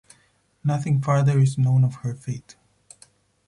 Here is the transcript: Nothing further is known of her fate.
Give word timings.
Nothing 0.63 0.99
further 0.99 1.37
is 1.37 1.59
known 1.59 1.83
of 1.83 1.93
her 1.97 2.15
fate. 2.15 2.55